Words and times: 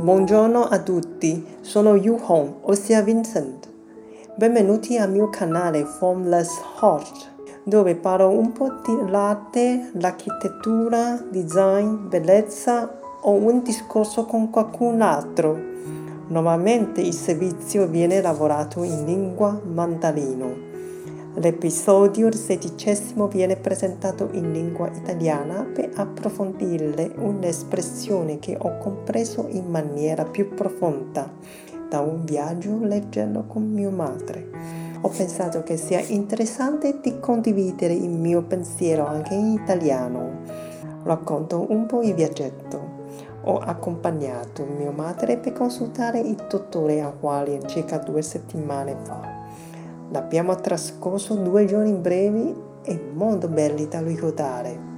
Buongiorno 0.00 0.62
a 0.62 0.78
tutti, 0.78 1.44
sono 1.60 1.94
Yu 1.94 2.18
Hong, 2.24 2.54
ossia 2.62 3.02
Vincent. 3.02 3.68
Benvenuti 4.34 4.96
al 4.96 5.10
mio 5.10 5.28
canale 5.28 5.84
Formless 5.84 6.58
Heart, 6.80 7.32
dove 7.64 7.96
parlo 7.96 8.30
un 8.30 8.50
po' 8.52 8.80
di 8.82 9.10
latte, 9.10 9.90
l'architettura, 9.92 11.22
design, 11.28 12.08
bellezza 12.08 12.98
o 13.20 13.32
un 13.32 13.62
discorso 13.62 14.24
con 14.24 14.48
qualcun 14.48 15.02
altro. 15.02 15.54
Normalmente 16.28 17.02
il 17.02 17.12
servizio 17.12 17.86
viene 17.86 18.22
lavorato 18.22 18.82
in 18.82 19.04
lingua 19.04 19.60
mandarino. 19.62 20.69
L'episodio 21.34 22.32
sedicesimo 22.32 23.28
viene 23.28 23.54
presentato 23.54 24.30
in 24.32 24.50
lingua 24.50 24.90
italiana 24.92 25.62
per 25.62 25.92
approfondire 25.94 27.12
un'espressione 27.16 28.40
che 28.40 28.56
ho 28.58 28.78
compreso 28.78 29.46
in 29.48 29.66
maniera 29.66 30.24
più 30.24 30.52
profonda 30.52 31.32
da 31.88 32.00
un 32.00 32.24
viaggio 32.24 32.78
leggendo 32.82 33.44
con 33.44 33.62
mia 33.62 33.90
madre. 33.90 34.50
Ho 35.02 35.08
pensato 35.08 35.62
che 35.62 35.76
sia 35.76 36.00
interessante 36.00 36.98
di 37.00 37.20
condividere 37.20 37.94
il 37.94 38.10
mio 38.10 38.42
pensiero 38.42 39.06
anche 39.06 39.32
in 39.32 39.52
italiano. 39.52 40.40
Racconto 41.04 41.64
un 41.70 41.86
po' 41.86 42.02
il 42.02 42.14
viaggetto. 42.14 42.98
Ho 43.44 43.56
accompagnato 43.56 44.66
mia 44.76 44.90
madre 44.90 45.38
per 45.38 45.52
consultare 45.52 46.18
il 46.18 46.44
dottore 46.48 47.00
a 47.00 47.14
Hualien 47.18 47.68
circa 47.68 47.98
due 47.98 48.20
settimane 48.20 48.96
fa. 49.04 49.29
L'abbiamo 50.12 50.56
trascorso 50.56 51.34
due 51.36 51.66
giorni 51.66 51.92
brevi 51.92 52.52
e 52.82 53.00
molto 53.14 53.46
belli 53.46 53.86
da 53.86 54.00
ricordare. 54.00 54.88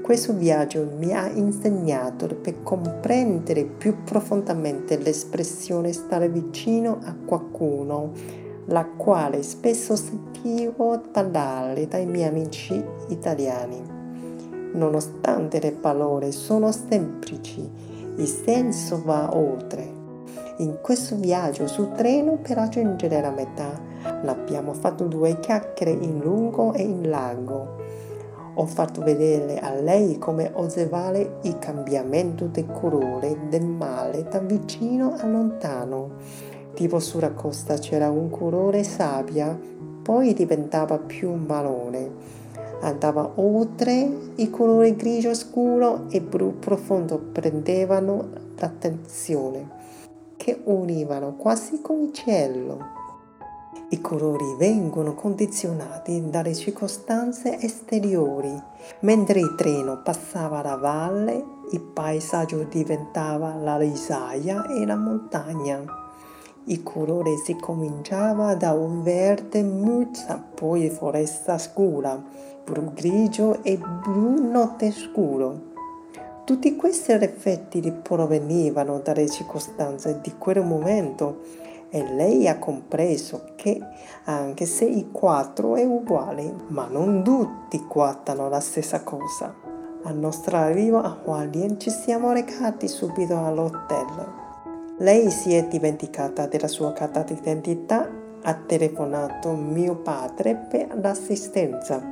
Questo 0.00 0.32
viaggio 0.32 0.88
mi 0.96 1.12
ha 1.12 1.28
insegnato 1.28 2.26
per 2.26 2.62
comprendere 2.62 3.64
più 3.64 4.04
profondamente 4.04 4.96
l'espressione 4.96 5.92
stare 5.92 6.28
vicino 6.28 7.00
a 7.02 7.16
qualcuno, 7.24 8.12
la 8.66 8.84
quale 8.84 9.42
spesso 9.42 9.96
sentivo 9.96 11.00
parlare 11.10 11.88
dai 11.88 12.06
miei 12.06 12.28
amici 12.28 12.80
italiani. 13.08 13.82
Nonostante 14.74 15.58
le 15.58 15.72
parole 15.72 16.30
sono 16.30 16.70
semplici, 16.70 17.68
il 18.16 18.26
senso 18.26 19.02
va 19.04 19.36
oltre. 19.36 19.90
In 20.58 20.76
questo 20.80 21.16
viaggio 21.16 21.66
su 21.66 21.90
treno 21.90 22.38
per 22.40 22.56
raggiungere 22.56 23.20
la 23.20 23.30
metà 23.30 23.93
L'abbiamo 24.22 24.72
fatto 24.72 25.04
due 25.04 25.38
chiacchiere 25.40 25.92
in 25.92 26.20
lungo 26.20 26.72
e 26.72 26.82
in 26.82 27.08
largo. 27.08 27.82
Ho 28.56 28.66
fatto 28.66 29.02
vedere 29.02 29.58
a 29.58 29.74
lei 29.74 30.18
come 30.18 30.50
osservare 30.54 31.38
il 31.42 31.58
cambiamento 31.58 32.46
del 32.46 32.70
colore 32.70 33.48
del 33.48 33.66
mare 33.66 34.24
da 34.24 34.38
vicino 34.38 35.14
a 35.16 35.26
lontano. 35.26 36.10
Tipo 36.74 37.00
sulla 37.00 37.32
costa 37.32 37.76
c'era 37.76 38.10
un 38.10 38.30
colore 38.30 38.84
sabbia, 38.84 39.58
poi 40.02 40.34
diventava 40.34 40.98
più 40.98 41.32
marrone. 41.32 42.10
Andava 42.80 43.32
oltre 43.36 44.08
il 44.34 44.50
colore 44.50 44.94
grigio 44.94 45.34
scuro 45.34 46.04
e 46.10 46.20
blu 46.20 46.58
profondo 46.58 47.18
prendevano 47.18 48.28
l'attenzione, 48.58 49.68
che 50.36 50.60
univano 50.64 51.34
quasi 51.36 51.80
con 51.80 52.02
il 52.02 52.12
cielo. 52.12 53.02
I 53.94 54.00
colori 54.00 54.56
vengono 54.58 55.14
condizionati 55.14 56.28
dalle 56.28 56.52
circostanze 56.52 57.60
esteriori. 57.60 58.52
Mentre 59.02 59.38
il 59.38 59.54
treno 59.56 60.02
passava 60.02 60.62
la 60.62 60.74
valle, 60.74 61.44
il 61.70 61.80
paesaggio 61.80 62.64
diventava 62.64 63.54
la 63.54 63.76
risaia 63.76 64.66
e 64.66 64.84
la 64.84 64.96
montagna. 64.96 65.80
Il 66.64 66.82
colore 66.82 67.36
si 67.36 67.54
cominciava 67.54 68.56
da 68.56 68.72
un 68.72 69.04
verde 69.04 69.62
muzza, 69.62 70.42
poi 70.54 70.90
foresta 70.90 71.56
scura, 71.56 72.20
blu 72.64 72.92
grigio 72.94 73.62
e 73.62 73.78
blu 73.78 74.50
notte 74.50 74.90
scuro. 74.90 75.72
Tutti 76.44 76.74
questi 76.74 77.12
effetti 77.12 77.80
provenivano 77.92 78.98
dalle 78.98 79.30
circostanze 79.30 80.18
di 80.20 80.34
quel 80.36 80.64
momento 80.64 81.62
e 81.94 82.02
lei 82.12 82.48
ha 82.48 82.58
compreso 82.58 83.52
che 83.54 83.80
anche 84.24 84.66
se 84.66 84.84
i 84.84 85.12
quattro 85.12 85.76
è 85.76 85.84
uguale, 85.84 86.52
ma 86.66 86.88
non 86.90 87.22
tutti 87.22 87.84
guardano 87.86 88.48
la 88.48 88.58
stessa 88.58 89.04
cosa. 89.04 89.54
Al 90.02 90.16
nostro 90.16 90.56
arrivo 90.56 90.98
a 90.98 91.16
Hualien 91.22 91.78
ci 91.78 91.90
siamo 91.90 92.32
recati 92.32 92.88
subito 92.88 93.38
all'hotel. 93.38 94.32
Lei 94.98 95.30
si 95.30 95.54
è 95.54 95.68
dimenticata 95.68 96.48
della 96.48 96.66
sua 96.66 96.92
carta 96.92 97.22
d'identità, 97.22 98.10
ha 98.42 98.54
telefonato 98.54 99.52
mio 99.52 99.94
padre 99.94 100.56
per 100.56 100.98
l'assistenza. 101.00 102.02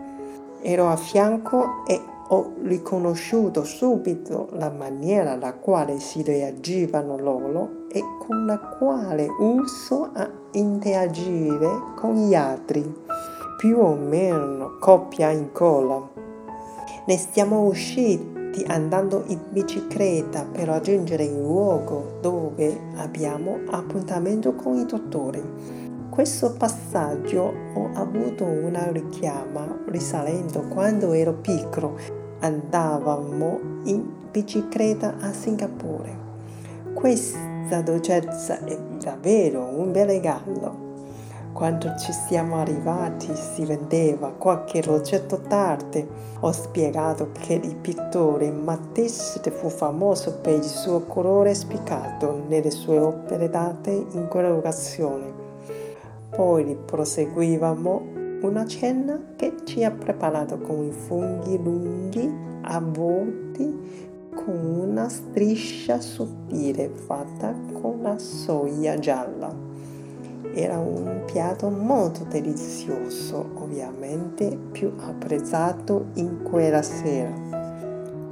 Ero 0.61 0.91
a 0.91 0.97
fianco 0.97 1.85
e 1.89 2.01
ho 2.35 2.55
riconosciuto 2.63 3.63
subito 3.63 4.49
la 4.53 4.71
maniera 4.71 5.33
alla 5.33 5.53
quale 5.53 6.01
si 6.01 6.23
reagivano 6.23 7.19
loro 7.19 7.87
e 7.91 8.03
con 8.19 8.47
la 8.47 8.59
quale 8.59 9.27
uso 9.39 10.09
a 10.15 10.31
interagire 10.53 11.69
con 11.95 12.15
gli 12.15 12.35
altri, 12.35 12.83
più 13.59 13.79
o 13.79 13.95
meno 13.95 14.79
coppia 14.81 15.31
in 15.31 15.53
colla. 15.53 16.09
Ne 17.05 17.19
siamo 17.19 17.65
usciti 17.65 18.65
andando 18.67 19.25
in 19.27 19.39
bicicletta 19.51 20.47
per 20.51 20.69
raggiungere 20.69 21.25
il 21.25 21.39
luogo 21.39 22.19
dove 22.23 22.81
abbiamo 22.97 23.59
appuntamento 23.71 24.55
con 24.55 24.77
il 24.77 24.87
dottore 24.87 25.91
questo 26.13 26.53
passaggio 26.53 27.55
ho 27.73 27.89
avuto 27.95 28.45
una 28.45 28.91
richiama 28.93 29.79
risalendo 29.87 30.61
quando 30.69 31.15
ero 31.15 31.33
piccolo. 31.33 32.22
Andavamo 32.43 33.61
in 33.85 34.05
bicicletta 34.33 35.15
a 35.21 35.33
Singapore. 35.33 36.13
Questa 36.93 37.83
dolcezza 37.85 38.65
è 38.65 38.77
davvero 39.01 39.63
un 39.63 39.93
bel 39.93 40.07
regalo. 40.07 40.91
Quando 41.53 41.95
ci 41.97 42.13
siamo 42.13 42.57
arrivati 42.57 43.33
si 43.37 43.65
vendeva 43.65 44.33
qualche 44.37 44.83
oggetto 44.89 45.41
d'arte. 45.47 46.05
Ho 46.41 46.51
spiegato 46.51 47.31
che 47.31 47.61
il 47.63 47.77
pittore 47.77 48.51
Matisse 48.51 49.41
fu 49.53 49.69
famoso 49.69 50.39
per 50.41 50.55
il 50.55 50.65
suo 50.65 51.03
colore 51.03 51.55
spiccato 51.55 52.43
nelle 52.49 52.73
sue 52.73 52.99
opere 52.99 53.49
d'arte 53.51 53.93
in 53.93 54.27
quella 54.27 54.53
occasione. 54.53 55.33
Poi 56.29 56.77
proseguivamo 56.85 58.22
una 58.43 58.67
cena 58.67 59.19
che 59.37 59.55
ci 59.65 59.85
ha 59.85 59.91
preparato 59.91 60.59
con 60.59 60.85
i 60.85 60.91
funghi 60.91 61.63
lunghi 61.63 62.51
avvolti 62.63 64.11
con 64.35 64.89
una 64.89 65.09
striscia 65.09 66.01
sottile 66.01 66.89
fatta 66.89 67.55
con 67.81 68.01
la 68.03 68.19
soia 68.19 68.99
gialla. 68.99 69.55
Era 70.55 70.79
un 70.79 71.23
piatto 71.25 71.71
molto 71.71 72.25
delizioso, 72.25 73.51
ovviamente 73.55 74.59
più 74.73 74.93
apprezzato 74.99 76.07
in 76.15 76.43
quella 76.43 76.83
sera. 76.83 77.33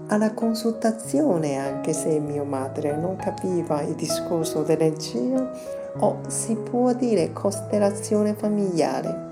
Alla 0.09 0.35
consultazione, 0.35 1.57
anche 1.57 1.93
se 1.93 2.19
mia 2.19 2.43
madre 2.43 2.97
non 2.97 3.17
capiva 3.17 3.81
il 3.83 3.95
discorso 3.95 4.63
dell'energia, 4.63 5.51
o 5.99 6.19
si 6.27 6.57
può 6.57 6.93
dire 6.95 7.33
costellazione 7.33 8.35
familiare. 8.35 9.30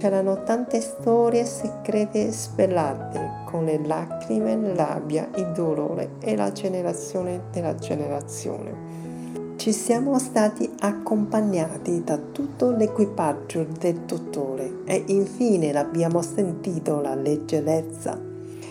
C'erano 0.00 0.44
tante 0.44 0.80
storie 0.80 1.44
segrete 1.44 2.30
svelate 2.30 3.42
con 3.44 3.66
le 3.66 3.78
lacrime, 3.84 4.56
la 4.56 4.74
rabbia, 4.74 5.28
il 5.36 5.52
dolore 5.52 6.12
e 6.20 6.34
la 6.36 6.50
generazione 6.52 7.42
della 7.52 7.74
generazione. 7.74 9.54
Ci 9.56 9.72
siamo 9.72 10.18
stati 10.18 10.74
accompagnati 10.78 12.02
da 12.02 12.16
tutto 12.16 12.70
l'equipaggio 12.70 13.66
del 13.78 13.98
dottore 14.06 14.78
e 14.86 15.04
infine 15.08 15.70
l'abbiamo 15.70 16.22
sentito 16.22 17.02
la 17.02 17.14
leggerezza 17.14 18.18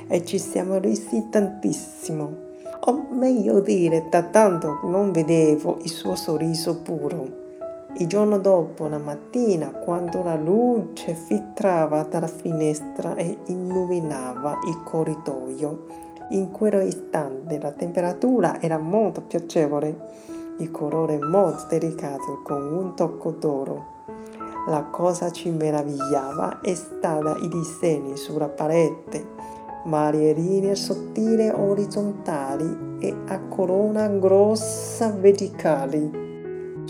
e 0.07 0.25
ci 0.25 0.39
siamo 0.39 0.79
resi 0.79 1.27
tantissimo 1.29 2.47
o 2.85 3.07
meglio 3.11 3.59
dire, 3.59 4.07
da 4.09 4.23
tanto 4.23 4.79
non 4.85 5.11
vedevo 5.11 5.77
il 5.83 5.91
suo 5.91 6.15
sorriso 6.15 6.81
puro. 6.81 7.38
Il 7.97 8.07
giorno 8.07 8.37
dopo, 8.37 8.87
la 8.87 8.97
mattina, 8.97 9.71
quando 9.71 10.23
la 10.23 10.35
luce 10.35 11.13
filtrava 11.13 12.03
dalla 12.03 12.27
finestra 12.27 13.15
e 13.15 13.39
illuminava 13.47 14.59
il 14.67 14.83
corridoio, 14.83 15.85
in 16.29 16.51
quell'istante 16.51 17.59
la 17.59 17.71
temperatura 17.71 18.61
era 18.61 18.77
molto 18.77 19.21
piacevole, 19.21 20.27
il 20.59 20.71
colore 20.71 21.17
molto 21.17 21.65
delicato 21.69 22.41
con 22.43 22.61
un 22.61 22.95
tocco 22.95 23.31
d'oro. 23.31 23.97
La 24.67 24.83
cosa 24.83 25.31
ci 25.31 25.49
meravigliava 25.49 26.61
è 26.61 26.75
stata 26.75 27.35
i 27.37 27.47
disegni 27.47 28.15
sulla 28.15 28.49
parete 28.49 29.57
varie 29.85 30.33
linee 30.33 30.75
sottili 30.75 31.47
orizzontali 31.49 32.97
e 32.99 33.15
a 33.27 33.39
corona 33.39 34.07
grossa 34.07 35.09
verticali. 35.11 36.28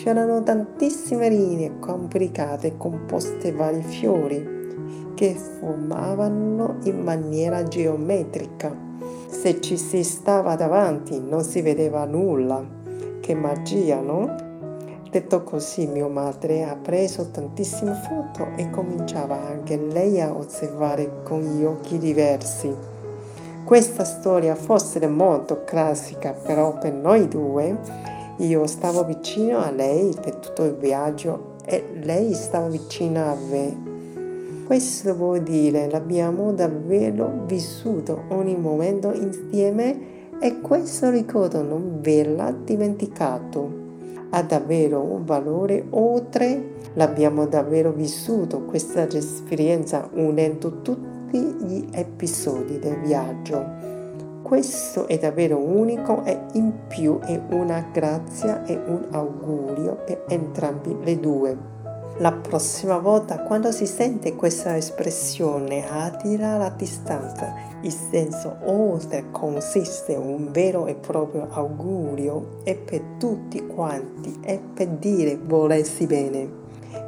C'erano 0.02 0.42
tantissime 0.42 1.28
linee 1.28 1.78
complicate 1.78 2.78
composte 2.78 3.52
vari 3.52 3.82
fiori 3.82 5.12
che 5.14 5.34
formavano 5.34 6.78
in 6.84 7.02
maniera 7.02 7.64
geometrica. 7.64 8.74
Se 9.28 9.60
ci 9.60 9.76
si 9.76 10.06
stava 10.06 10.56
davanti 10.56 11.20
non 11.20 11.44
si 11.44 11.60
vedeva 11.60 12.06
nulla. 12.06 12.66
Che 13.20 13.36
magia, 13.36 14.00
no? 14.00 14.34
Detto 15.12 15.44
così, 15.44 15.86
mia 15.88 16.08
madre 16.08 16.64
ha 16.64 16.78
preso 16.78 17.30
tantissime 17.30 17.96
foto 17.96 18.52
e 18.56 18.70
cominciava 18.70 19.38
anche 19.50 19.76
lei 19.76 20.22
a 20.22 20.34
osservare 20.34 21.24
con 21.24 21.42
gli 21.42 21.66
occhi 21.66 21.98
diversi. 21.98 22.74
Questa 23.66 24.06
storia 24.06 24.56
fosse 24.56 25.06
molto 25.08 25.66
classica, 25.66 26.32
però 26.32 26.78
per 26.78 26.94
noi 26.94 27.28
due, 27.28 28.18
io 28.40 28.68
stavo 28.68 29.06
vicino 29.06 29.60
a 29.60 29.72
lei 29.72 30.14
per 30.22 30.36
tutto 30.36 30.66
il 30.66 30.76
viaggio 30.76 31.56
e 31.66 31.84
lei 32.04 32.34
stava 32.34 32.68
vicino 32.68 33.24
a 33.24 33.36
me 33.50 33.90
questo 34.70 35.16
vuol 35.16 35.42
dire 35.42 35.90
l'abbiamo 35.90 36.54
davvero 36.54 37.44
vissuto 37.48 38.26
ogni 38.28 38.56
momento 38.56 39.12
insieme 39.12 40.38
e 40.40 40.62
questo 40.62 41.10
ricordo 41.10 41.64
non 41.64 41.98
ve 42.02 42.24
l'ha 42.24 42.52
dimenticato. 42.52 43.88
Ha 44.30 44.44
davvero 44.44 45.02
un 45.02 45.26
valore 45.26 45.88
oltre, 45.90 46.76
l'abbiamo 46.94 47.48
davvero 47.48 47.92
vissuto 47.92 48.62
questa 48.66 49.08
esperienza 49.08 50.08
unendo 50.14 50.84
tutti 50.84 51.40
gli 51.40 51.88
episodi 51.90 52.78
del 52.78 53.00
viaggio. 53.00 53.99
Questo 54.50 55.08
è 55.08 55.20
davvero 55.20 55.60
unico 55.60 56.24
e 56.26 56.36
in 56.54 56.88
più 56.88 57.20
è 57.20 57.40
una 57.52 57.86
grazia 57.94 58.66
e 58.66 58.74
un 58.74 59.06
augurio 59.12 59.98
per 60.04 60.24
entrambi 60.28 60.98
le 61.04 61.20
due. 61.20 61.58
La 62.18 62.32
prossima 62.32 62.98
volta 62.98 63.44
quando 63.44 63.72
si 63.72 63.86
sente 63.86 64.34
questa 64.34 64.76
espressione 64.76 65.88
attira 65.88 66.58
la 66.58 66.72
distanza, 66.72 67.54
il 67.82 67.92
senso 67.92 68.58
oltre 68.64 69.26
consiste 69.30 70.14
in 70.14 70.22
un 70.22 70.52
vero 70.52 70.88
e 70.88 70.96
proprio 70.96 71.48
augurio 71.52 72.62
e 72.64 72.74
per 72.74 73.02
tutti 73.20 73.68
quanti 73.68 74.40
e 74.44 74.60
per 74.74 74.88
dire 74.88 75.38
volessi 75.38 76.08
bene. 76.08 76.50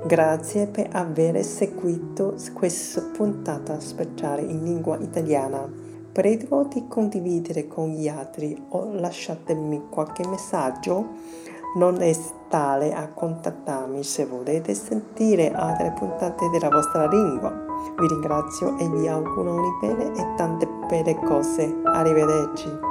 Grazie 0.05 0.67
per 0.67 0.89
aver 0.91 1.43
seguito 1.43 2.35
questa 2.53 3.01
puntata 3.01 3.79
speciale 3.79 4.43
in 4.43 4.63
lingua 4.63 4.99
italiana. 4.99 5.90
Prego 6.11 6.65
di 6.65 6.87
condividere 6.89 7.67
con 7.67 7.89
gli 7.89 8.09
altri 8.09 8.61
o 8.69 8.91
lasciatemi 8.91 9.83
qualche 9.89 10.27
messaggio 10.27 11.07
non 11.77 12.01
estate 12.01 12.91
a 12.91 13.07
contattarmi 13.07 14.03
se 14.03 14.25
volete 14.25 14.73
sentire 14.73 15.53
altre 15.53 15.93
puntate 15.97 16.49
della 16.49 16.67
vostra 16.67 17.07
lingua. 17.07 17.49
Vi 17.97 18.07
ringrazio 18.07 18.77
e 18.77 18.89
vi 18.89 19.07
auguro 19.07 19.53
un 19.53 19.79
bene 19.79 20.11
e 20.11 20.35
tante 20.35 20.67
belle 20.89 21.15
cose. 21.15 21.73
Arrivederci. 21.85 22.90